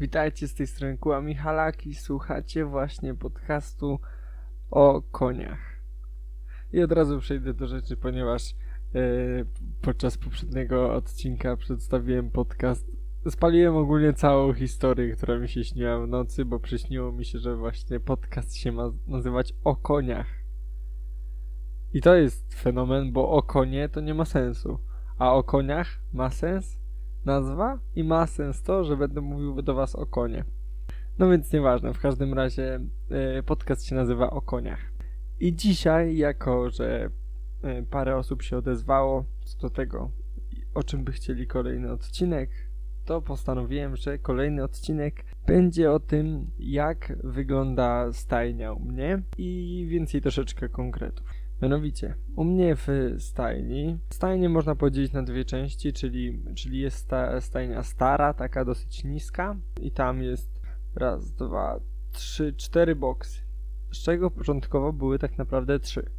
Witajcie 0.00 0.48
z 0.48 0.54
tej 0.54 0.66
strony 0.66 0.98
Kuła 0.98 1.20
Michalaki. 1.20 1.94
Słuchacie 1.94 2.64
właśnie 2.64 3.14
podcastu 3.14 3.98
o 4.70 5.02
koniach. 5.02 5.80
I 6.72 6.82
od 6.82 6.92
razu 6.92 7.20
przejdę 7.20 7.54
do 7.54 7.66
rzeczy, 7.66 7.96
ponieważ 7.96 8.54
yy, 8.94 9.46
podczas 9.80 10.18
poprzedniego 10.18 10.94
odcinka 10.94 11.56
przedstawiłem 11.56 12.30
podcast. 12.30 12.86
Spaliłem 13.28 13.76
ogólnie 13.76 14.12
całą 14.12 14.52
historię, 14.52 15.16
która 15.16 15.38
mi 15.38 15.48
się 15.48 15.64
śniła 15.64 15.98
w 15.98 16.08
nocy, 16.08 16.44
bo 16.44 16.60
przyśniło 16.60 17.12
mi 17.12 17.24
się, 17.24 17.38
że 17.38 17.56
właśnie 17.56 18.00
podcast 18.00 18.56
się 18.56 18.72
ma 18.72 18.92
nazywać 19.06 19.54
o 19.64 19.76
koniach. 19.76 20.26
I 21.94 22.00
to 22.00 22.14
jest 22.14 22.54
fenomen, 22.54 23.12
bo 23.12 23.30
o 23.30 23.42
konie 23.42 23.88
to 23.88 24.00
nie 24.00 24.14
ma 24.14 24.24
sensu. 24.24 24.78
A 25.18 25.34
o 25.34 25.42
koniach 25.42 26.00
ma 26.12 26.30
sens 26.30 26.78
nazwa 27.24 27.78
i 27.96 28.04
ma 28.04 28.26
sens 28.26 28.62
to, 28.62 28.84
że 28.84 28.96
będę 28.96 29.20
mówił 29.20 29.62
do 29.62 29.74
Was 29.74 29.94
o 29.94 30.06
konie. 30.06 30.44
No 31.18 31.30
więc 31.30 31.52
nieważne, 31.52 31.94
w 31.94 32.00
każdym 32.00 32.34
razie 32.34 32.80
e, 33.10 33.42
podcast 33.42 33.84
się 33.84 33.94
nazywa 33.94 34.30
o 34.30 34.42
koniach. 34.42 34.92
I 35.40 35.54
dzisiaj, 35.54 36.16
jako 36.16 36.70
że 36.70 37.10
e, 37.62 37.82
parę 37.82 38.16
osób 38.16 38.42
się 38.42 38.56
odezwało 38.56 39.24
co 39.44 39.58
do 39.58 39.70
tego, 39.70 40.10
o 40.74 40.82
czym 40.82 41.04
by 41.04 41.12
chcieli 41.12 41.46
kolejny 41.46 41.92
odcinek, 41.92 42.50
to 43.04 43.22
postanowiłem, 43.22 43.96
że 43.96 44.18
kolejny 44.18 44.64
odcinek 44.64 45.24
będzie 45.46 45.92
o 45.92 46.00
tym, 46.00 46.50
jak 46.58 47.12
wygląda 47.24 48.12
stajnia 48.12 48.72
u 48.72 48.80
mnie 48.80 49.22
i 49.38 49.86
więcej 49.88 50.20
troszeczkę 50.20 50.68
konkretów. 50.68 51.26
Mianowicie, 51.62 52.14
u 52.36 52.44
mnie 52.44 52.76
w 52.76 52.88
stajni, 53.18 53.98
stajnię 54.10 54.48
można 54.48 54.74
podzielić 54.74 55.12
na 55.12 55.22
dwie 55.22 55.44
części, 55.44 55.92
czyli, 55.92 56.42
czyli 56.54 56.78
jest 56.78 56.96
sta, 56.96 57.40
stajnia 57.40 57.82
stara, 57.82 58.34
taka 58.34 58.64
dosyć 58.64 59.04
niska 59.04 59.56
i 59.80 59.90
tam 59.90 60.22
jest 60.22 60.60
raz, 60.94 61.32
dwa, 61.32 61.80
trzy, 62.12 62.54
cztery 62.56 62.96
boksy, 62.96 63.40
z 63.92 64.02
czego 64.02 64.30
początkowo 64.30 64.92
były 64.92 65.18
tak 65.18 65.38
naprawdę 65.38 65.80
trzy. 65.80 66.10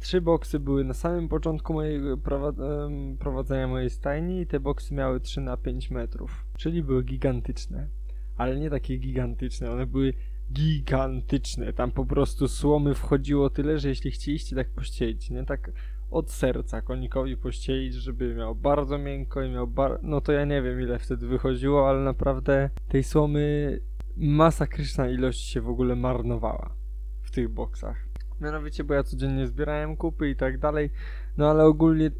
Trzy 0.00 0.20
boksy 0.20 0.60
były 0.60 0.84
na 0.84 0.94
samym 0.94 1.28
początku 1.28 1.72
mojego 1.72 2.18
prowadzenia 3.18 3.68
mojej 3.68 3.90
stajni 3.90 4.40
i 4.40 4.46
te 4.46 4.60
boksy 4.60 4.94
miały 4.94 5.20
3 5.20 5.40
na 5.40 5.56
5 5.56 5.90
metrów, 5.90 6.46
czyli 6.58 6.82
były 6.82 7.04
gigantyczne. 7.04 7.88
Ale 8.36 8.60
nie 8.60 8.70
takie 8.70 8.96
gigantyczne, 8.96 9.70
one 9.70 9.86
były 9.86 10.14
gigantyczne. 10.52 11.72
Tam 11.72 11.90
po 11.90 12.06
prostu 12.06 12.48
słomy 12.48 12.94
wchodziło 12.94 13.50
tyle, 13.50 13.78
że 13.78 13.88
jeśli 13.88 14.10
chcieliście 14.10 14.56
tak 14.56 14.70
pościelić, 14.70 15.30
nie 15.30 15.44
tak 15.44 15.70
od 16.10 16.30
serca 16.30 16.82
konikowi 16.82 17.36
pościelić, 17.36 17.94
żeby 17.94 18.34
miał 18.34 18.54
bardzo 18.54 18.98
miękko 18.98 19.42
i 19.42 19.50
miał 19.50 19.66
bar... 19.66 19.98
no 20.02 20.20
to 20.20 20.32
ja 20.32 20.44
nie 20.44 20.62
wiem 20.62 20.80
ile 20.80 20.98
wtedy 20.98 21.26
wychodziło, 21.26 21.88
ale 21.88 22.00
naprawdę 22.00 22.70
tej 22.88 23.02
słomy 23.02 23.80
masakryczna 24.16 25.08
ilość 25.08 25.40
się 25.40 25.60
w 25.60 25.68
ogóle 25.68 25.96
marnowała 25.96 26.74
w 27.22 27.30
tych 27.30 27.48
boksach. 27.48 28.08
Mianowicie, 28.40 28.84
bo 28.84 28.94
ja 28.94 29.02
codziennie 29.02 29.46
zbierałem 29.46 29.96
kupy 29.96 30.30
i 30.30 30.36
tak 30.36 30.58
dalej, 30.58 30.90
no 31.36 31.50
ale 31.50 31.64
ogólnie 31.64 32.10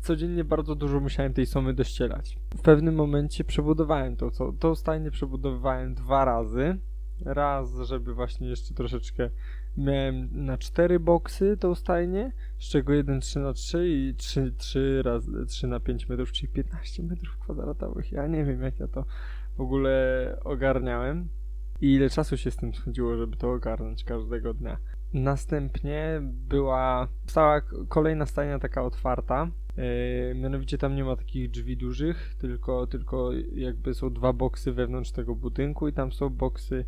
codziennie 0.00 0.44
bardzo 0.44 0.74
dużo 0.74 1.00
musiałem 1.00 1.32
tej 1.32 1.46
somy 1.46 1.74
dościelać. 1.74 2.38
W 2.56 2.62
pewnym 2.62 2.94
momencie 2.94 3.44
przebudowałem 3.44 4.16
to, 4.16 4.30
co, 4.30 4.52
tą 4.52 4.74
stajnię 4.74 5.10
przebudowywałem 5.10 5.94
dwa 5.94 6.24
razy, 6.24 6.78
raz, 7.24 7.74
żeby 7.82 8.14
właśnie 8.14 8.48
jeszcze 8.48 8.74
troszeczkę 8.74 9.30
miałem 9.76 10.28
na 10.46 10.58
cztery 10.58 11.00
boksy 11.00 11.56
tą 11.56 11.74
stajnię, 11.74 12.32
z 12.58 12.64
czego 12.68 12.92
jeden 12.92 13.20
3 13.20 13.40
na 13.40 13.52
3 13.52 13.88
i 13.88 14.14
3, 14.14 14.52
3 14.58 15.02
razy 15.04 15.46
3 15.46 15.66
na 15.66 15.80
5 15.80 16.08
metrów, 16.08 16.32
czyli 16.32 16.52
15 16.52 17.02
metrów 17.02 17.38
kwadratowych. 17.38 18.12
Ja 18.12 18.26
nie 18.26 18.44
wiem 18.44 18.62
jak 18.62 18.80
ja 18.80 18.88
to 18.88 19.04
w 19.56 19.60
ogóle 19.60 20.36
ogarniałem 20.44 21.28
i 21.80 21.94
ile 21.94 22.10
czasu 22.10 22.36
się 22.36 22.50
z 22.50 22.56
tym 22.56 22.74
schodziło, 22.74 23.16
żeby 23.16 23.36
to 23.36 23.52
ogarnąć 23.52 24.04
każdego 24.04 24.54
dnia. 24.54 24.78
Następnie 25.14 26.20
była 26.22 27.08
stała 27.26 27.60
kolejna 27.88 28.26
stajnia 28.26 28.58
taka 28.58 28.82
otwarta, 28.82 29.50
mianowicie 30.34 30.78
tam 30.78 30.96
nie 30.96 31.04
ma 31.04 31.16
takich 31.16 31.50
drzwi 31.50 31.76
dużych, 31.76 32.34
tylko, 32.38 32.86
tylko 32.86 33.30
jakby 33.54 33.94
są 33.94 34.12
dwa 34.12 34.32
boksy 34.32 34.72
wewnątrz 34.72 35.10
tego 35.10 35.34
budynku 35.34 35.88
i 35.88 35.92
tam 35.92 36.12
są 36.12 36.28
boksy 36.28 36.84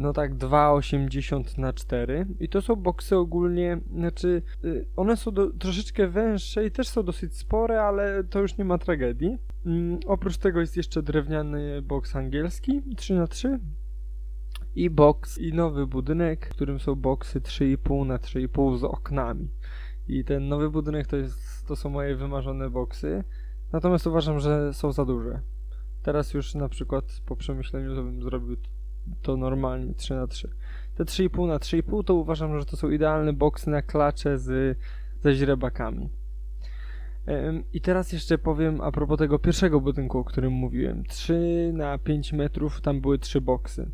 no 0.00 0.12
tak 0.12 0.34
2,80 0.34 1.58
na 1.58 1.72
4 1.72 2.26
i 2.40 2.48
to 2.48 2.62
są 2.62 2.76
boksy 2.76 3.16
ogólnie, 3.16 3.80
znaczy 3.94 4.42
yy, 4.62 4.86
one 4.96 5.16
są 5.16 5.30
do, 5.30 5.50
troszeczkę 5.50 6.08
węższe 6.08 6.66
i 6.66 6.70
też 6.70 6.88
są 6.88 7.02
dosyć 7.02 7.36
spore, 7.36 7.82
ale 7.82 8.24
to 8.24 8.40
już 8.40 8.58
nie 8.58 8.64
ma 8.64 8.78
tragedii. 8.78 9.38
Yy, 9.64 9.98
oprócz 10.06 10.36
tego 10.36 10.60
jest 10.60 10.76
jeszcze 10.76 11.02
drewniany 11.02 11.82
boks 11.82 12.16
angielski 12.16 12.82
3 12.96 13.14
na 13.14 13.26
3 13.26 13.58
i 14.74 14.90
boks 14.90 15.38
i 15.38 15.52
nowy 15.52 15.86
budynek, 15.86 16.46
w 16.46 16.50
którym 16.50 16.78
są 16.78 16.94
boksy 16.94 17.40
3,5 17.40 18.06
na 18.06 18.16
3,5 18.16 18.78
z 18.78 18.84
oknami. 18.84 19.48
I 20.10 20.24
ten 20.24 20.48
nowy 20.48 20.70
budynek 20.70 21.06
to, 21.06 21.16
jest, 21.16 21.66
to 21.66 21.76
są 21.76 21.90
moje 21.90 22.16
wymarzone 22.16 22.70
boksy. 22.70 23.24
Natomiast 23.72 24.06
uważam, 24.06 24.40
że 24.40 24.74
są 24.74 24.92
za 24.92 25.04
duże. 25.04 25.40
Teraz 26.02 26.34
już 26.34 26.54
na 26.54 26.68
przykład 26.68 27.04
po 27.26 27.36
przemyśleniu 27.36 27.94
to 27.94 28.02
bym 28.02 28.22
zrobił 28.22 28.56
to 29.22 29.36
normalnie 29.36 29.94
3 29.94 30.14
na 30.14 30.26
3 30.26 30.48
Te 30.94 31.04
3,5 31.04 31.48
na 31.48 31.58
3,5 31.58 32.04
to 32.04 32.14
uważam, 32.14 32.58
że 32.58 32.64
to 32.64 32.76
są 32.76 32.90
idealne 32.90 33.32
boksy 33.32 33.70
na 33.70 33.82
klacze 33.82 34.38
z, 34.38 34.78
ze 35.22 35.34
źrebakami. 35.34 36.10
I 37.72 37.80
teraz 37.80 38.12
jeszcze 38.12 38.38
powiem 38.38 38.80
a 38.80 38.92
propos 38.92 39.18
tego 39.18 39.38
pierwszego 39.38 39.80
budynku, 39.80 40.18
o 40.18 40.24
którym 40.24 40.52
mówiłem. 40.52 41.04
3 41.04 41.70
na 41.74 41.98
5 41.98 42.32
metrów, 42.32 42.80
tam 42.80 43.00
były 43.00 43.18
3 43.18 43.40
boksy. 43.40 43.90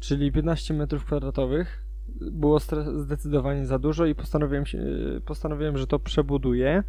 Czyli 0.00 0.32
15 0.32 0.74
metrów 0.74 1.04
kwadratowych 1.04 1.87
było 2.20 2.58
zdecydowanie 2.94 3.66
za 3.66 3.78
dużo 3.78 4.06
i 4.06 4.14
postanowiłem, 4.14 4.66
się, 4.66 4.78
postanowiłem, 5.24 5.78
że 5.78 5.86
to 5.86 5.98
przebuduję. 5.98 6.82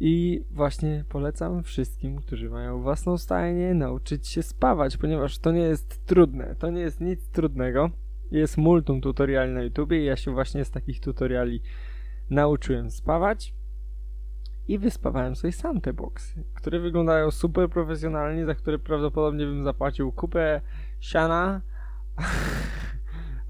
I 0.00 0.44
właśnie 0.50 1.04
polecam 1.08 1.62
wszystkim, 1.62 2.16
którzy 2.16 2.50
mają 2.50 2.82
własną 2.82 3.18
stajnię, 3.18 3.74
nauczyć 3.74 4.28
się 4.28 4.42
spawać, 4.42 4.96
ponieważ 4.96 5.38
to 5.38 5.52
nie 5.52 5.62
jest 5.62 6.06
trudne. 6.06 6.54
To 6.58 6.70
nie 6.70 6.80
jest 6.80 7.00
nic 7.00 7.28
trudnego. 7.28 7.90
Jest 8.30 8.56
multum 8.56 9.00
tutoriali 9.00 9.52
na 9.52 9.62
YouTubie 9.62 10.02
i 10.02 10.04
ja 10.04 10.16
się 10.16 10.30
właśnie 10.30 10.64
z 10.64 10.70
takich 10.70 11.00
tutoriali 11.00 11.62
nauczyłem 12.30 12.90
spawać. 12.90 13.54
I 14.68 14.78
wyspawałem 14.78 15.36
sobie 15.36 15.52
sam 15.52 15.80
te 15.80 15.92
boksy, 15.92 16.44
które 16.54 16.80
wyglądają 16.80 17.30
super 17.30 17.68
profesjonalnie, 17.68 18.46
za 18.46 18.54
które 18.54 18.78
prawdopodobnie 18.78 19.46
bym 19.46 19.62
zapłacił 19.62 20.12
kupę 20.12 20.60
siana. 21.00 21.60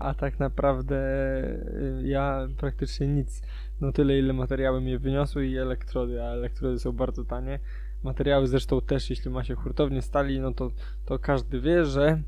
a 0.00 0.15
tak 0.15 0.38
naprawdę 0.38 0.97
y, 0.97 2.03
ja 2.05 2.49
praktycznie 2.56 3.06
nic, 3.06 3.43
no 3.81 3.93
tyle 3.93 4.19
ile 4.19 4.33
materiały 4.33 4.81
mnie 4.81 4.99
wyniosły 4.99 5.47
i 5.47 5.59
elektrody, 5.59 6.22
a 6.22 6.27
elektrody 6.27 6.78
są 6.78 6.93
bardzo 6.93 7.25
tanie. 7.25 7.59
Materiały 8.03 8.47
zresztą 8.47 8.81
też, 8.81 9.11
jeśli 9.11 9.31
ma 9.31 9.44
się 9.44 9.55
hurtownię 9.55 10.03
stali, 10.03 10.41
no 10.41 10.55
to, 10.55 10.71
to 11.05 11.19
każdy 11.19 11.61
wie, 11.61 11.84
że, 11.84 12.22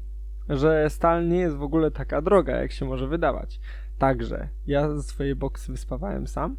że 0.49 0.91
stal 0.91 1.29
nie 1.29 1.39
jest 1.39 1.57
w 1.57 1.63
ogóle 1.63 1.91
taka 1.91 2.23
droga, 2.23 2.57
jak 2.57 2.73
się 2.73 2.85
może 2.85 3.09
wydawać. 3.09 3.61
Także 3.99 4.49
ja 4.67 5.01
swoje 5.01 5.37
boksy 5.37 5.73
wyspawałem 5.73 6.27
sam 6.27 6.57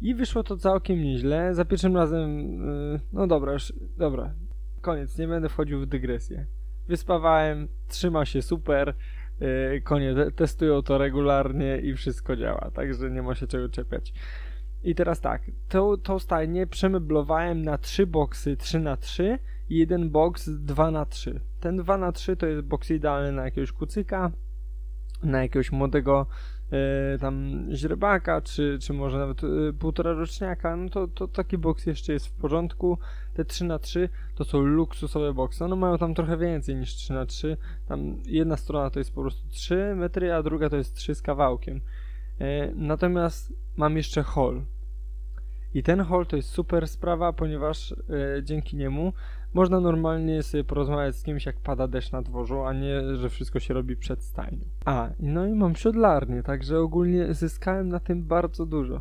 i 0.00 0.14
wyszło 0.14 0.42
to 0.42 0.56
całkiem 0.56 1.02
nieźle. 1.02 1.54
Za 1.54 1.64
pierwszym 1.64 1.96
razem, 1.96 2.38
yy, 2.40 3.00
no 3.12 3.26
dobra, 3.26 3.52
już, 3.52 3.72
dobra, 3.96 4.34
koniec, 4.80 5.18
nie 5.18 5.28
będę 5.28 5.48
wchodził 5.48 5.80
w 5.80 5.86
dygresję. 5.86 6.46
Wyspawałem, 6.88 7.68
trzyma 7.88 8.24
się 8.24 8.42
super, 8.42 8.94
konie 9.84 10.14
testują 10.36 10.82
to 10.82 10.98
regularnie 10.98 11.78
i 11.78 11.94
wszystko 11.94 12.36
działa, 12.36 12.70
także 12.74 13.10
nie 13.10 13.22
ma 13.22 13.34
się 13.34 13.46
czego 13.46 13.68
czepiać. 13.68 14.12
I 14.82 14.94
teraz 14.94 15.20
tak, 15.20 15.42
tą, 15.68 15.96
tą 15.96 16.18
stajnię 16.18 16.66
przemeblowałem 16.66 17.62
na 17.62 17.78
trzy 17.78 18.06
boksy 18.06 18.56
3 18.56 18.80
na 18.80 18.96
3 18.96 19.38
i 19.68 19.78
jeden 19.78 20.10
boks 20.10 20.48
2 20.48 20.90
na 20.90 21.06
3 21.06 21.40
Ten 21.60 21.76
2 21.76 21.96
na 21.96 22.12
3 22.12 22.36
to 22.36 22.46
jest 22.46 22.62
boks 22.62 22.90
idealny 22.90 23.32
na 23.32 23.44
jakiegoś 23.44 23.72
kucyka, 23.72 24.30
na 25.22 25.42
jakiegoś 25.42 25.72
młodego 25.72 26.26
tam 27.20 27.66
źrebaka, 27.72 28.40
czy, 28.40 28.78
czy 28.80 28.92
może 28.92 29.18
nawet 29.18 29.44
e, 29.44 29.72
półtora 29.78 30.12
roczniaka, 30.12 30.76
no 30.76 30.88
to, 30.88 31.08
to 31.08 31.28
taki 31.28 31.58
boks 31.58 31.86
jeszcze 31.86 32.12
jest 32.12 32.26
w 32.26 32.32
porządku. 32.32 32.98
Te 33.34 33.44
3 33.44 33.64
na 33.64 33.78
3 33.78 34.08
to 34.34 34.44
są 34.44 34.60
luksusowe 34.60 35.34
boksy. 35.34 35.64
One 35.64 35.76
mają 35.76 35.98
tam 35.98 36.14
trochę 36.14 36.36
więcej 36.36 36.76
niż 36.76 36.94
3 36.94 37.12
na 37.12 37.26
3 37.26 37.56
Tam 37.88 38.16
jedna 38.26 38.56
strona 38.56 38.90
to 38.90 38.98
jest 38.98 39.14
po 39.14 39.20
prostu 39.20 39.48
3 39.48 39.94
metry, 39.96 40.32
a 40.32 40.42
druga 40.42 40.70
to 40.70 40.76
jest 40.76 40.94
3 40.94 41.14
z 41.14 41.22
kawałkiem. 41.22 41.80
E, 42.40 42.72
natomiast 42.74 43.52
mam 43.76 43.96
jeszcze 43.96 44.22
hall. 44.22 44.62
I 45.74 45.82
ten 45.82 46.00
hall 46.00 46.26
to 46.26 46.36
jest 46.36 46.48
super 46.48 46.88
sprawa, 46.88 47.32
ponieważ 47.32 47.92
e, 47.92 47.96
dzięki 48.42 48.76
niemu 48.76 49.12
można 49.54 49.80
normalnie 49.80 50.42
sobie 50.42 50.64
porozmawiać 50.64 51.16
z 51.16 51.22
kimś, 51.22 51.46
jak 51.46 51.56
pada 51.56 51.88
deszcz 51.88 52.12
na 52.12 52.22
dworzu, 52.22 52.62
a 52.62 52.72
nie, 52.72 53.16
że 53.16 53.30
wszystko 53.30 53.60
się 53.60 53.74
robi 53.74 53.96
przed 53.96 54.22
stajnią. 54.22 54.64
A, 54.84 55.08
no 55.20 55.46
i 55.46 55.54
mam 55.54 55.76
siodlarnię, 55.76 56.42
także 56.42 56.78
ogólnie 56.78 57.34
zyskałem 57.34 57.88
na 57.88 58.00
tym 58.00 58.24
bardzo 58.24 58.66
dużo. 58.66 59.00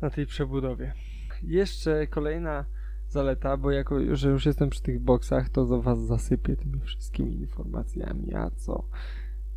Na 0.00 0.10
tej 0.10 0.26
przebudowie. 0.26 0.92
Jeszcze 1.42 2.06
kolejna 2.06 2.64
zaleta, 3.08 3.56
bo 3.56 3.70
jako, 3.70 4.16
że 4.16 4.30
już 4.30 4.46
jestem 4.46 4.70
przy 4.70 4.82
tych 4.82 5.00
boksach, 5.00 5.48
to 5.48 5.66
do 5.66 5.82
was 5.82 5.98
zasypię 5.98 6.56
tymi 6.56 6.80
wszystkimi 6.80 7.34
informacjami, 7.34 8.34
a 8.34 8.50
co? 8.50 8.84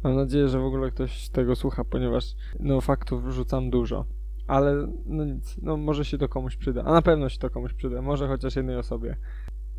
Mam 0.04 0.16
nadzieję, 0.16 0.48
że 0.48 0.60
w 0.60 0.66
ogóle 0.66 0.92
ktoś 0.92 1.30
tego 1.30 1.56
słucha, 1.56 1.84
ponieważ 1.84 2.36
no 2.60 2.82
faktów 2.82 3.26
wrzucam 3.26 3.70
dużo. 3.70 4.06
Ale 4.48 4.88
no 5.06 5.26
nic, 5.26 5.58
no 5.62 5.78
może 5.78 6.06
się 6.06 6.18
to 6.18 6.30
komuś 6.30 6.56
przyda. 6.56 6.84
A 6.84 6.92
na 6.92 7.02
pewno 7.02 7.30
się 7.30 7.40
to 7.40 7.50
komuś 7.50 7.74
przyda, 7.74 8.02
może 8.02 8.28
chociaż 8.28 8.56
jednej 8.56 8.78
osobie. 8.78 9.16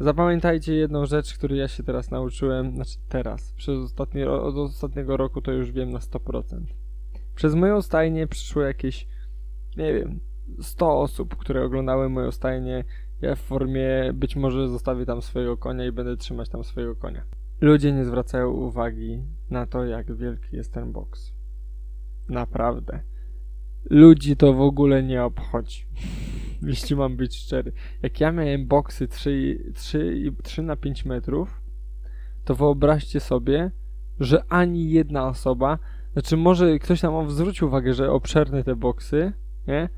Zapamiętajcie 0.00 0.74
jedną 0.74 1.06
rzecz, 1.06 1.34
której 1.34 1.58
ja 1.58 1.68
się 1.68 1.82
teraz 1.82 2.10
nauczyłem, 2.10 2.74
znaczy 2.74 2.96
teraz, 3.08 3.52
przez 3.52 3.78
ostatni, 3.78 4.24
od 4.24 4.56
ostatniego 4.56 5.16
roku 5.16 5.42
to 5.42 5.52
już 5.52 5.72
wiem 5.72 5.90
na 5.90 5.98
100%. 5.98 6.60
Przez 7.34 7.54
moją 7.54 7.82
stajnię 7.82 8.26
przyszło 8.26 8.62
jakieś, 8.62 9.06
nie 9.76 9.94
wiem, 9.94 10.20
100 10.60 11.00
osób, 11.00 11.36
które 11.36 11.64
oglądały 11.64 12.08
moją 12.08 12.30
stajnię. 12.30 12.84
Ja 13.20 13.34
w 13.34 13.40
formie 13.40 14.12
być 14.14 14.36
może 14.36 14.68
zostawię 14.68 15.06
tam 15.06 15.22
swojego 15.22 15.56
konia 15.56 15.86
i 15.86 15.92
będę 15.92 16.16
trzymać 16.16 16.48
tam 16.48 16.64
swojego 16.64 16.96
konia. 16.96 17.24
Ludzie 17.60 17.92
nie 17.92 18.04
zwracają 18.04 18.50
uwagi 18.50 19.22
na 19.50 19.66
to, 19.66 19.84
jak 19.84 20.16
wielki 20.16 20.56
jest 20.56 20.72
ten 20.72 20.92
boks. 20.92 21.32
Naprawdę. 22.28 23.00
Ludzi 23.90 24.36
to 24.36 24.52
w 24.52 24.60
ogóle 24.60 25.02
nie 25.02 25.24
obchodzi. 25.24 25.86
Jeśli 26.62 26.96
mam 26.96 27.16
być 27.16 27.36
szczery. 27.36 27.72
Jak 28.02 28.20
ja 28.20 28.32
miałem 28.32 28.66
boksy 28.66 29.08
3, 29.08 29.72
3, 29.74 30.32
3 30.42 30.62
na 30.62 30.76
5 30.76 31.04
metrów, 31.04 31.60
to 32.44 32.54
wyobraźcie 32.54 33.20
sobie, 33.20 33.70
że 34.20 34.44
ani 34.48 34.90
jedna 34.90 35.28
osoba, 35.28 35.78
znaczy 36.12 36.36
może 36.36 36.78
ktoś 36.78 37.00
tam 37.00 37.30
zwrócił 37.30 37.68
uwagę, 37.68 37.94
że 37.94 38.10
obszerne 38.10 38.64
te 38.64 38.76
boksy, 38.76 39.32
nie? 39.66 39.88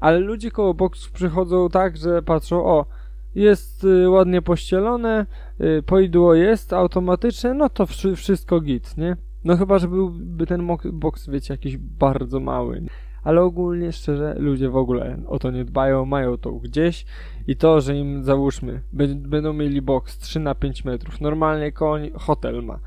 Ale 0.00 0.18
ludzie 0.18 0.50
koło 0.50 0.74
boksów 0.74 1.12
przychodzą 1.12 1.68
tak, 1.68 1.96
że 1.96 2.22
patrzą, 2.22 2.64
o, 2.64 2.86
jest 3.34 3.84
y, 3.84 4.10
ładnie 4.10 4.42
pościelone, 4.42 5.26
y, 5.60 5.82
poidło 5.82 6.34
jest 6.34 6.72
automatyczne, 6.72 7.54
no 7.54 7.68
to 7.68 7.86
wszy 7.86 8.16
wszystko 8.16 8.60
git, 8.60 8.96
nie? 8.96 9.16
No 9.44 9.56
chyba, 9.56 9.78
że 9.78 9.88
byłby 9.88 10.46
ten 10.46 10.68
boks, 10.92 11.28
wiecie, 11.28 11.54
jakiś 11.54 11.76
bardzo 11.76 12.40
mały. 12.40 12.82
Ale 13.24 13.42
ogólnie, 13.42 13.92
szczerze, 13.92 14.34
ludzie 14.38 14.68
w 14.68 14.76
ogóle 14.76 15.18
o 15.26 15.38
to 15.38 15.50
nie 15.50 15.64
dbają, 15.64 16.04
mają 16.04 16.38
to 16.38 16.52
gdzieś 16.52 17.06
i 17.46 17.56
to, 17.56 17.80
że 17.80 17.96
im, 17.96 18.24
załóżmy, 18.24 18.80
będą 19.16 19.52
mieli 19.52 19.82
boks 19.82 20.18
3 20.18 20.40
na 20.40 20.54
5 20.54 20.84
metrów, 20.84 21.20
normalnie 21.20 21.72
koń 21.72 22.10
hotel 22.14 22.62
ma 22.62 22.78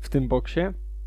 w 0.00 0.08
tym 0.08 0.28
boksie, 0.28 0.60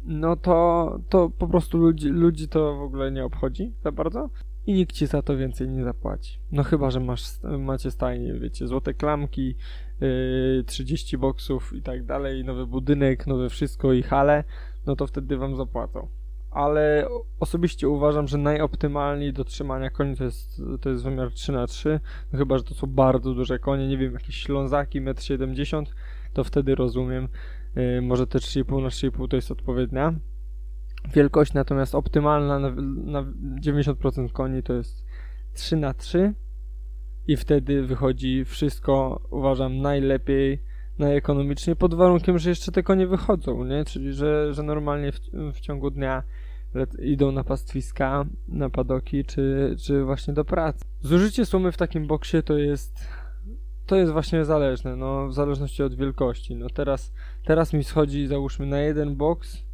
no 0.05 0.35
to, 0.35 0.99
to 1.09 1.29
po 1.29 1.47
prostu 1.47 1.77
ludzi, 1.77 2.09
ludzi 2.09 2.47
to 2.47 2.75
w 2.75 2.81
ogóle 2.81 3.11
nie 3.11 3.25
obchodzi 3.25 3.73
za 3.83 3.91
bardzo 3.91 4.29
i 4.67 4.73
nikt 4.73 4.95
ci 4.95 5.07
za 5.07 5.21
to 5.21 5.37
więcej 5.37 5.69
nie 5.69 5.83
zapłaci. 5.83 6.39
No 6.51 6.63
chyba, 6.63 6.91
że 6.91 6.99
masz, 6.99 7.23
macie 7.59 7.91
stajnie, 7.91 8.33
wiecie, 8.33 8.67
złote 8.67 8.93
klamki, 8.93 9.55
yy, 10.01 10.63
30 10.65 11.17
boksów 11.17 11.73
i 11.73 11.81
tak 11.81 12.05
dalej, 12.05 12.43
nowy 12.43 12.67
budynek, 12.67 13.27
nowe 13.27 13.49
wszystko 13.49 13.93
i 13.93 14.03
hale, 14.03 14.43
no 14.85 14.95
to 14.95 15.07
wtedy 15.07 15.37
wam 15.37 15.55
zapłacą. 15.55 16.07
Ale 16.51 17.07
osobiście 17.39 17.89
uważam, 17.89 18.27
że 18.27 18.38
najoptymalniej 18.38 19.33
do 19.33 19.44
trzymania 19.44 19.89
koni 19.89 20.18
to 20.18 20.24
jest, 20.24 20.62
to 20.81 20.89
jest 20.89 21.03
wymiar 21.03 21.31
3 21.31 21.51
na 21.51 21.68
3 21.68 22.00
no 22.33 22.39
chyba, 22.39 22.57
że 22.57 22.63
to 22.63 22.74
są 22.74 22.88
bardzo 22.88 23.33
duże 23.33 23.59
konie, 23.59 23.88
nie 23.88 23.98
wiem, 23.98 24.13
jakieś 24.13 24.36
ślązaki 24.36 25.01
1,70 25.01 25.77
m, 25.77 25.86
to 26.33 26.44
wtedy 26.44 26.75
rozumiem, 26.75 27.27
yy, 27.75 28.01
może 28.01 28.27
te 28.27 28.39
3,5 28.39 28.81
na 28.81 28.89
3,5 28.89 29.27
to 29.27 29.36
jest 29.36 29.51
odpowiednia 29.51 30.13
wielkość, 31.13 31.53
natomiast 31.53 31.95
optymalna 31.95 32.59
na, 32.59 32.69
na 33.06 33.24
90% 33.62 34.31
koni 34.31 34.63
to 34.63 34.74
jest 34.74 35.06
3 35.53 35.77
na 35.77 35.94
3 35.94 36.33
i 37.27 37.38
wtedy 37.38 37.83
wychodzi 37.83 38.45
wszystko, 38.45 39.21
uważam, 39.30 39.81
najlepiej, 39.81 40.63
najekonomicznie, 41.00 41.75
pod 41.75 41.94
warunkiem, 41.94 42.39
że 42.39 42.50
jeszcze 42.50 42.71
te 42.71 42.83
konie 42.83 43.07
wychodzą, 43.07 43.65
nie? 43.65 43.86
Czyli, 43.86 44.13
że, 44.13 44.53
że 44.53 44.63
normalnie 44.63 45.12
w, 45.12 45.19
w 45.53 45.59
ciągu 45.59 45.92
dnia 45.92 46.24
idą 47.00 47.31
na 47.31 47.44
pastwiska, 47.44 48.25
na 48.47 48.69
padoki, 48.69 49.25
czy, 49.25 49.75
czy 49.79 50.03
właśnie 50.03 50.33
do 50.33 50.45
pracy. 50.45 50.85
Zużycie 51.01 51.45
sumy 51.45 51.71
w 51.71 51.77
takim 51.77 52.07
boksie 52.07 52.44
to 52.44 52.57
jest 52.57 53.07
to 53.85 53.95
jest 53.95 54.12
właśnie 54.12 54.45
zależne, 54.45 54.95
no 54.95 55.27
w 55.27 55.33
zależności 55.33 55.83
od 55.83 55.95
wielkości. 55.95 56.56
No 56.56 56.69
teraz, 56.69 57.13
teraz 57.45 57.73
mi 57.73 57.83
schodzi 57.83 58.27
załóżmy 58.27 58.65
na 58.65 58.79
jeden 58.79 59.15
boks 59.15 59.71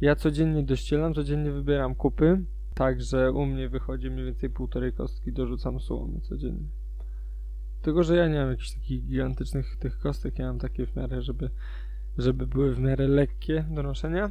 ja 0.00 0.16
codziennie 0.16 0.62
dościelam, 0.62 1.14
codziennie 1.14 1.52
wybieram 1.52 1.94
kupy, 1.94 2.44
także 2.74 3.32
u 3.32 3.46
mnie 3.46 3.68
wychodzi 3.68 4.10
mniej 4.10 4.24
więcej 4.24 4.50
półtorej 4.50 4.92
kostki, 4.92 5.32
dorzucam 5.32 5.80
słomy 5.80 6.20
codziennie. 6.20 6.68
Tylko, 7.82 8.02
że 8.02 8.16
ja 8.16 8.28
nie 8.28 8.38
mam 8.38 8.50
jakichś 8.50 8.72
takich 8.72 9.04
gigantycznych 9.04 9.76
tych 9.76 9.98
kostek, 9.98 10.38
ja 10.38 10.46
mam 10.46 10.58
takie 10.58 10.86
w 10.86 10.96
miarę, 10.96 11.22
żeby, 11.22 11.50
żeby 12.18 12.46
były 12.46 12.74
w 12.74 12.78
miarę 12.78 13.08
lekkie 13.08 13.64
do 13.70 13.82
noszenia. 13.82 14.30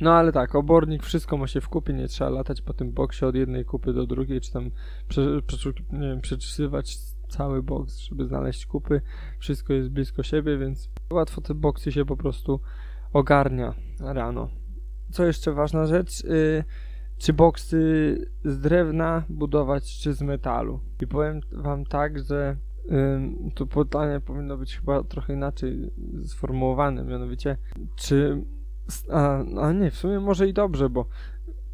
No 0.00 0.12
ale 0.12 0.32
tak, 0.32 0.54
obornik, 0.54 1.02
wszystko 1.02 1.36
ma 1.36 1.46
się 1.46 1.60
w 1.60 1.68
kupie, 1.68 1.92
nie 1.92 2.08
trzeba 2.08 2.30
latać 2.30 2.62
po 2.62 2.72
tym 2.72 2.92
boksie 2.92 3.24
od 3.24 3.34
jednej 3.34 3.64
kupy 3.64 3.92
do 3.92 4.06
drugiej, 4.06 4.40
czy 4.40 4.52
tam 4.52 4.70
prze, 5.08 5.42
prze, 5.42 5.72
nie 5.92 6.08
wiem, 6.08 6.20
przeczysywać 6.20 6.96
cały 7.28 7.62
boks, 7.62 7.98
żeby 7.98 8.26
znaleźć 8.26 8.66
kupy. 8.66 9.00
Wszystko 9.38 9.72
jest 9.72 9.88
blisko 9.88 10.22
siebie, 10.22 10.58
więc 10.58 10.90
łatwo 11.12 11.40
te 11.40 11.54
boksy 11.54 11.92
się 11.92 12.04
po 12.04 12.16
prostu 12.16 12.60
ogarnia 13.12 13.74
rano 14.00 14.48
co 15.14 15.26
jeszcze 15.26 15.52
ważna 15.52 15.86
rzecz, 15.86 16.24
yy, 16.24 16.64
czy 17.18 17.32
boksy 17.32 18.16
z 18.44 18.58
drewna 18.58 19.24
budować, 19.28 19.98
czy 19.98 20.12
z 20.12 20.22
metalu. 20.22 20.80
I 21.02 21.06
powiem 21.06 21.40
wam 21.52 21.84
tak, 21.84 22.18
że 22.18 22.56
yy, 22.84 23.50
to 23.54 23.66
pytanie 23.66 24.20
powinno 24.20 24.56
być 24.56 24.76
chyba 24.76 25.02
trochę 25.02 25.32
inaczej 25.32 25.90
sformułowane, 26.24 27.04
mianowicie, 27.04 27.56
czy... 27.96 28.44
A, 29.10 29.38
a 29.60 29.72
nie, 29.72 29.90
w 29.90 29.96
sumie 29.96 30.20
może 30.20 30.48
i 30.48 30.52
dobrze, 30.52 30.88
bo 30.88 31.06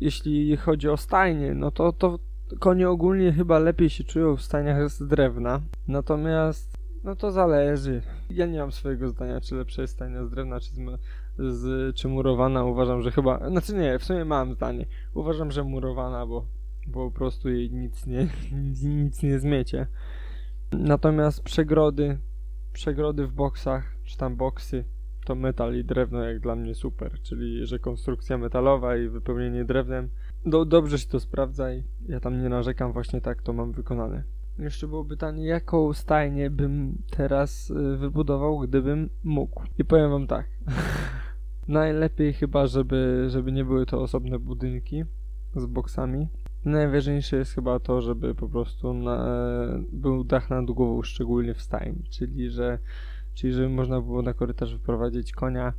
jeśli 0.00 0.56
chodzi 0.56 0.88
o 0.88 0.96
stajnie, 0.96 1.54
no 1.54 1.70
to, 1.70 1.92
to 1.92 2.18
konie 2.58 2.88
ogólnie 2.88 3.32
chyba 3.32 3.58
lepiej 3.58 3.90
się 3.90 4.04
czują 4.04 4.36
w 4.36 4.42
stajniach 4.42 4.90
z 4.90 5.06
drewna, 5.06 5.60
natomiast 5.88 6.80
no 7.04 7.16
to 7.16 7.32
zależy. 7.32 8.02
Ja 8.30 8.46
nie 8.46 8.58
mam 8.58 8.72
swojego 8.72 9.08
zdania, 9.08 9.40
czy 9.40 9.54
lepsze 9.54 9.82
jest 9.82 9.94
stajnia 9.94 10.24
z 10.24 10.30
drewna, 10.30 10.60
czy 10.60 10.70
z, 10.74 11.00
z, 11.38 11.96
czy 11.96 12.08
murowana. 12.08 12.64
Uważam, 12.64 13.02
że 13.02 13.10
chyba, 13.10 13.50
znaczy 13.50 13.74
nie, 13.74 13.98
w 13.98 14.04
sumie 14.04 14.24
mam 14.24 14.54
zdanie. 14.54 14.86
Uważam, 15.14 15.50
że 15.50 15.64
murowana, 15.64 16.26
bo, 16.26 16.46
bo 16.86 17.10
po 17.10 17.18
prostu 17.18 17.48
jej 17.48 17.70
nic 17.70 18.06
nie, 18.06 18.28
nic 19.02 19.22
nie 19.22 19.38
zmiecie. 19.38 19.86
Natomiast 20.72 21.42
przegrody, 21.42 22.18
przegrody 22.72 23.26
w 23.26 23.32
boksach, 23.32 23.96
czy 24.04 24.16
tam 24.16 24.36
boksy, 24.36 24.84
metal 25.34 25.76
i 25.76 25.84
drewno 25.84 26.24
jak 26.24 26.40
dla 26.40 26.56
mnie 26.56 26.75
super, 26.75 27.12
czyli 27.22 27.66
że 27.66 27.78
konstrukcja 27.78 28.38
metalowa 28.38 28.96
i 28.96 29.08
wypełnienie 29.08 29.64
drewnem. 29.64 30.08
Do, 30.46 30.64
dobrze 30.64 30.99
się 30.99 31.08
to 31.08 31.20
sprawdza 31.20 31.75
i 31.75 31.82
ja 32.08 32.20
tam 32.20 32.42
nie 32.42 32.49
narzekam, 32.49 32.92
właśnie 32.92 33.20
tak 33.20 33.42
to 33.42 33.52
mam 33.52 33.72
wykonane. 33.72 34.22
Jeszcze 34.58 34.88
było 34.88 35.04
pytanie, 35.04 35.46
jaką 35.46 35.92
stajnię 35.92 36.50
bym 36.50 37.02
teraz 37.10 37.70
y, 37.70 37.96
wybudował, 37.96 38.58
gdybym 38.58 39.10
mógł. 39.25 39.62
I 39.78 39.84
powiem 39.84 40.10
wam 40.10 40.26
tak. 40.26 40.46
Najlepiej 41.68 42.32
chyba, 42.32 42.66
żeby, 42.66 43.26
żeby 43.28 43.52
nie 43.52 43.64
były 43.64 43.87
to 43.87 44.02
osobne 44.02 44.38
budynki 44.38 45.04
z 45.56 45.66
boksami. 45.66 46.28
Najważniejsze 46.64 47.37
jest 47.37 47.54
chyba 47.54 47.78
to, 47.78 48.00
żeby 48.00 48.34
po 48.34 48.49
prostu 48.49 48.94
na, 48.94 49.26
był 49.92 50.25
dach 50.25 50.50
nad 50.50 50.64
głową, 50.64 51.02
szczególnie 51.02 51.54
w 51.54 51.62
stajni, 51.62 52.02
czyli 52.10 52.50
że, 52.50 52.78
czyli 53.34 53.52
żeby 53.52 53.68
można 53.68 54.00
było 54.00 54.22
na 54.22 54.34
korytarz 54.34 54.72
wyprowadzić 54.72 55.32
konia, 55.32 55.72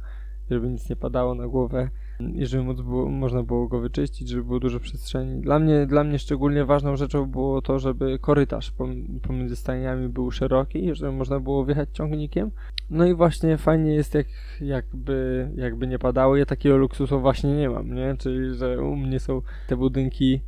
żeby 0.51 0.70
nic 0.70 0.89
nie 0.89 0.96
padało 0.96 1.36
na 1.36 1.48
głowę 1.48 1.89
i 2.34 2.46
żeby 2.46 2.63
móc 2.63 2.81
było, 2.81 3.10
można 3.10 3.43
było 3.43 3.67
go 3.67 3.79
wyczyścić, 3.79 4.29
żeby 4.29 4.43
było 4.43 4.60
dużo 4.60 4.79
przestrzeni. 4.79 5.41
Dla 5.41 5.60
mnie, 5.60 5.86
dla 5.86 6.03
mnie 6.03 6.20
szczególnie 6.20 6.65
ważną 6.65 6.96
rzeczą 6.96 7.25
było 7.25 7.62
to, 7.62 7.79
żeby 7.79 8.20
korytarz 8.20 8.74
pomiędzy 9.22 9.55
stajniami 9.55 10.10
był 10.10 10.31
szeroki, 10.31 10.96
żeby 10.96 11.12
można 11.12 11.39
było 11.39 11.65
wjechać 11.65 11.89
ciągnikiem. 11.93 12.51
No 12.89 13.05
i 13.05 13.13
właśnie 13.13 13.58
fajnie 13.58 13.93
jest, 13.93 14.15
jak, 14.15 14.27
jakby, 14.62 15.50
jakby 15.55 15.88
nie 15.88 16.00
padało. 16.00 16.36
Ja 16.36 16.46
takiego 16.46 16.77
luksusu 16.77 17.20
właśnie 17.20 17.55
nie 17.58 17.70
mam, 17.70 17.93
nie? 17.93 18.15
Czyli, 18.17 18.53
że 18.55 18.81
u 18.81 18.96
mnie 18.96 19.20
są 19.20 19.41
te 19.67 19.77
budynki, 19.77 20.41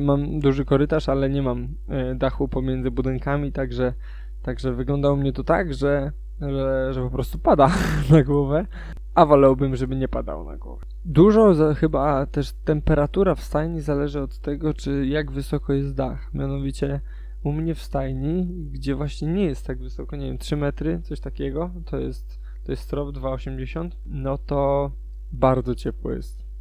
mam 0.00 0.40
duży 0.40 0.64
korytarz, 0.64 1.08
ale 1.08 1.30
nie 1.30 1.42
mam 1.42 1.68
e, 1.88 2.14
dachu 2.14 2.48
pomiędzy 2.48 2.90
budynkami, 2.90 3.52
także, 3.52 3.94
także 4.42 4.72
wyglądało 4.72 5.16
mnie 5.16 5.32
to 5.32 5.44
tak, 5.44 5.74
że, 5.74 6.12
że, 6.50 6.94
że 6.94 7.02
po 7.02 7.10
prostu 7.10 7.38
pada 7.38 7.70
na 8.10 8.22
głowę 8.22 8.66
a 9.14 9.26
wolałbym, 9.26 9.76
żeby 9.76 9.96
nie 9.96 10.08
padało 10.08 10.44
na 10.44 10.56
głowę. 10.56 10.86
Dużo 11.04 11.54
za, 11.54 11.74
chyba 11.74 12.26
też 12.26 12.52
temperatura 12.64 13.34
w 13.34 13.42
stajni 13.42 13.80
zależy 13.80 14.20
od 14.20 14.38
tego, 14.38 14.74
czy 14.74 15.06
jak 15.06 15.30
wysoko 15.30 15.72
jest 15.72 15.94
dach. 15.94 16.34
Mianowicie 16.34 17.00
u 17.44 17.52
mnie 17.52 17.74
w 17.74 17.82
stajni, 17.82 18.48
gdzie 18.70 18.94
właśnie 18.94 19.32
nie 19.32 19.44
jest 19.44 19.66
tak 19.66 19.78
wysoko, 19.78 20.16
nie 20.16 20.26
wiem, 20.26 20.38
3 20.38 20.56
metry, 20.56 21.00
coś 21.02 21.20
takiego, 21.20 21.70
to 21.84 21.98
jest, 21.98 22.40
to 22.64 22.72
jest 22.72 22.82
strop 22.82 23.08
2,80, 23.08 23.90
no 24.06 24.38
to 24.38 24.90
bardzo 25.32 25.74
ciepło 25.74 26.12
jest. 26.12 26.51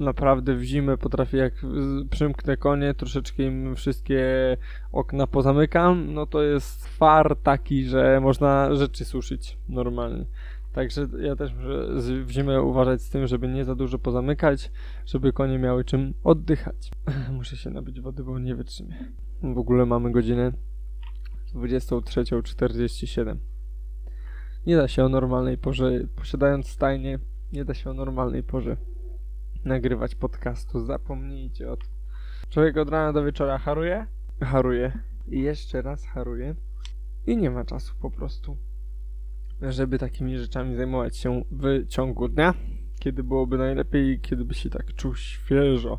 Naprawdę 0.00 0.54
w 0.54 0.62
zimę 0.62 0.98
potrafię, 0.98 1.38
jak 1.38 1.54
przymknę 2.10 2.56
konie, 2.56 2.94
troszeczkę 2.94 3.42
im 3.42 3.76
wszystkie 3.76 4.22
okna 4.92 5.26
pozamykam, 5.26 6.14
no 6.14 6.26
to 6.26 6.42
jest 6.42 6.88
far 6.88 7.36
taki, 7.36 7.84
że 7.84 8.20
można 8.20 8.74
rzeczy 8.74 9.04
suszyć 9.04 9.58
normalnie. 9.68 10.24
Także 10.72 11.08
ja 11.20 11.36
też 11.36 11.54
muszę 11.54 12.24
w 12.24 12.30
zimę 12.30 12.62
uważać 12.62 13.02
z 13.02 13.10
tym, 13.10 13.26
żeby 13.26 13.48
nie 13.48 13.64
za 13.64 13.74
dużo 13.74 13.98
pozamykać, 13.98 14.70
żeby 15.06 15.32
konie 15.32 15.58
miały 15.58 15.84
czym 15.84 16.14
oddychać. 16.24 16.90
Muszę 17.38 17.56
się 17.56 17.70
napić 17.70 18.00
wody, 18.00 18.24
bo 18.24 18.38
nie 18.38 18.54
wytrzymię. 18.54 19.12
W 19.42 19.58
ogóle 19.58 19.86
mamy 19.86 20.12
godzinę 20.12 20.52
23.47. 21.54 23.36
Nie 24.66 24.76
da 24.76 24.88
się 24.88 25.04
o 25.04 25.08
normalnej 25.08 25.58
porze, 25.58 25.90
posiadając 26.16 26.68
stajnię, 26.68 27.18
nie 27.52 27.64
da 27.64 27.74
się 27.74 27.90
o 27.90 27.94
normalnej 27.94 28.42
porze 28.42 28.76
nagrywać 29.64 30.14
podcastu. 30.14 30.84
Zapomnijcie 30.84 31.70
o 31.70 31.76
tym. 31.76 31.88
Człowiek 32.48 32.76
od 32.76 32.90
rana 32.90 33.12
do 33.12 33.24
wieczora 33.24 33.58
haruje, 33.58 34.06
haruje 34.42 34.92
i 35.28 35.40
jeszcze 35.40 35.82
raz 35.82 36.06
haruje 36.06 36.54
i 37.26 37.36
nie 37.36 37.50
ma 37.50 37.64
czasu 37.64 37.94
po 38.00 38.10
prostu, 38.10 38.56
żeby 39.62 39.98
takimi 39.98 40.38
rzeczami 40.38 40.76
zajmować 40.76 41.16
się 41.16 41.44
w 41.50 41.86
ciągu 41.88 42.28
dnia, 42.28 42.54
kiedy 42.98 43.22
byłoby 43.22 43.58
najlepiej, 43.58 44.20
kiedy 44.20 44.44
by 44.44 44.54
się 44.54 44.70
tak 44.70 44.94
czuł 44.94 45.14
świeżo. 45.14 45.98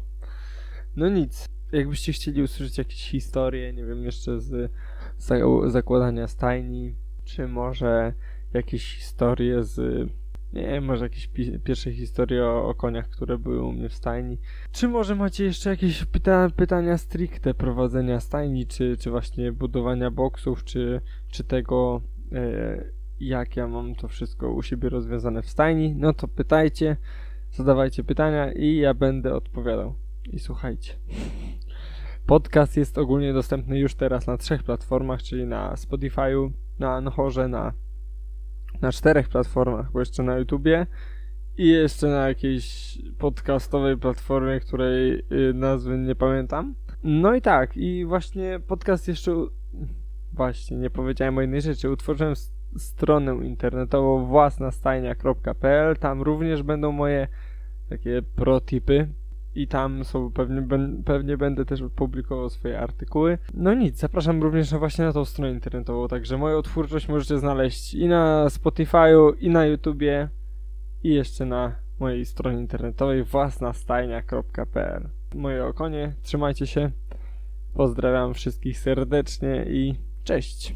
No 0.96 1.10
nic. 1.10 1.46
Jakbyście 1.72 2.14
chcieli 2.14 2.44
usłyszeć 2.44 2.78
jakieś 2.78 3.10
historie, 3.10 3.74
nie 3.74 3.86
wiem, 3.86 4.04
jeszcze 4.04 4.40
z 4.40 4.72
za- 5.18 5.70
zakładania 5.70 6.28
stajni, 6.28 6.96
czy 7.24 7.48
może 7.48 8.14
jakieś 8.54 8.96
historie 8.96 9.64
z 9.64 10.10
nie 10.54 10.68
wiem, 10.68 10.86
może 10.86 11.06
jakieś 11.06 11.28
pi- 11.28 11.60
pierwsze 11.60 11.92
historie 11.92 12.46
o, 12.46 12.70
o 12.70 12.74
koniach, 12.74 13.10
które 13.10 13.38
były 13.38 13.62
u 13.62 13.72
mnie 13.72 13.90
w 13.90 13.94
stajni. 13.94 14.38
Czy 14.72 14.88
może 14.88 15.16
macie 15.16 15.44
jeszcze 15.44 15.70
jakieś 15.70 16.06
pyta 16.06 16.48
pytania 16.56 16.98
stricte 16.98 17.54
prowadzenia 17.54 18.20
stajni, 18.20 18.68
czy, 18.68 18.98
czy 18.98 19.10
właśnie 19.10 19.52
budowania 19.52 20.12
boksów, 20.12 20.64
czy, 20.64 21.02
czy 21.32 21.44
tego, 21.44 22.02
e, 22.32 22.84
jak 23.20 23.56
ja 23.56 23.68
mam 23.68 23.96
to 23.96 24.08
wszystko 24.08 24.52
u 24.52 24.62
siebie 24.62 24.90
rozwiązane 24.90 25.42
w 25.42 25.50
stajni? 25.50 25.96
No 25.96 26.14
to 26.14 26.28
pytajcie, 26.28 26.98
zadawajcie 27.52 28.04
pytania 28.04 28.52
i 28.52 28.76
ja 28.76 28.94
będę 28.94 29.36
odpowiadał. 29.36 29.96
I 30.32 30.40
słuchajcie. 30.40 30.94
Podcast 32.26 32.78
jest 32.78 32.98
ogólnie 32.98 33.34
dostępny 33.34 33.80
już 33.80 33.96
teraz 33.96 34.28
na 34.28 34.38
trzech 34.38 34.64
platformach, 34.64 35.24
czyli 35.24 35.46
na 35.46 35.74
Spotify'u, 35.74 36.52
na 36.80 36.94
Anchorze, 36.96 37.48
na 37.48 37.74
na 38.82 38.92
czterech 38.92 39.30
platformach, 39.30 39.92
bo 39.92 40.00
jeszcze 40.00 40.24
na 40.24 40.38
YouTubie 40.38 40.88
i 41.58 41.68
jeszcze 41.68 42.08
na 42.08 42.28
jakiejś 42.28 42.98
podcastowej 43.18 43.98
platformie, 43.98 44.60
której 44.60 45.24
y, 45.32 45.54
nazwy 45.54 45.98
nie 45.98 46.16
pamiętam. 46.16 46.76
No 47.04 47.36
i 47.36 47.42
tak, 47.42 47.78
i 47.78 48.06
właśnie 48.06 48.60
podcast 48.68 49.08
jeszcze. 49.08 49.32
Właśnie, 50.34 50.78
nie 50.78 50.90
powiedziałem 50.90 51.38
o 51.38 51.42
innej 51.42 51.62
rzeczy. 51.62 51.90
Utworzyłem 51.90 52.34
stronę 52.78 53.36
internetową 53.46 54.26
własnastajnia.pl. 54.26 55.98
Tam 55.98 56.22
również 56.22 56.64
będą 56.64 56.92
moje 56.92 57.28
takie 57.90 58.22
protipy. 58.22 59.08
I 59.56 59.68
tam 59.68 60.04
są 60.04 60.32
pewnie, 60.32 60.68
pewnie 61.06 61.38
będę 61.38 61.66
też 61.66 61.84
publikował 61.96 62.50
swoje 62.50 62.80
artykuły. 62.80 63.38
No 63.54 63.74
nic, 63.74 64.00
zapraszam 64.00 64.44
również 64.44 64.72
na 64.72 64.80
właśnie 64.80 65.06
na 65.06 65.14
tą 65.14 65.26
stronę 65.26 65.52
internetową, 65.52 66.08
także 66.08 66.38
moją 66.38 66.62
twórczość 66.62 67.08
możecie 67.08 67.40
znaleźć 67.40 67.94
i 67.94 68.08
na 68.08 68.46
Spotify'u, 68.48 69.34
i 69.40 69.50
na 69.50 69.66
YouTubie, 69.66 70.30
i 71.04 71.14
jeszcze 71.14 71.46
na 71.46 71.76
mojej 72.00 72.26
stronie 72.26 72.60
internetowej 72.60 73.24
własnastajnia.pl 73.24 75.10
Moje 75.36 75.66
okonie, 75.66 76.14
trzymajcie 76.22 76.68
się, 76.68 76.92
pozdrawiam 77.74 78.34
wszystkich 78.34 78.80
serdecznie 78.80 79.66
i 79.70 79.96
cześć! 80.24 80.70